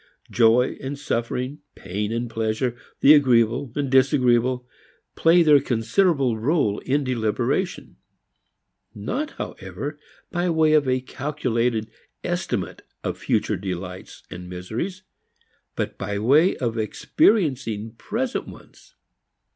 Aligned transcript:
Joy 0.31 0.77
and 0.81 0.97
suffering, 0.97 1.59
pain 1.75 2.11
and 2.11 2.27
pleasure, 2.27 2.75
the 3.01 3.13
agreeable 3.13 3.71
and 3.75 3.87
disagreeable, 3.87 4.67
play 5.13 5.43
their 5.43 5.59
considerable 5.59 6.37
rôle 6.37 6.81
in 6.81 7.03
deliberation. 7.03 7.97
Not, 8.95 9.33
however, 9.33 9.99
by 10.31 10.49
way 10.49 10.73
of 10.73 10.87
a 10.87 11.01
calculated 11.01 11.91
estimate 12.23 12.81
of 13.03 13.19
future 13.19 13.57
delights 13.57 14.23
and 14.31 14.49
miseries, 14.49 15.03
but 15.75 15.99
by 15.99 16.17
way 16.17 16.57
of 16.57 16.79
experiencing 16.79 17.91
present 17.91 18.47
ones. 18.47 18.95